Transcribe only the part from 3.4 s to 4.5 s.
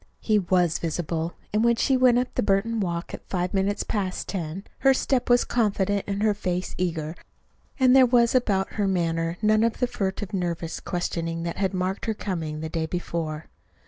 minutes past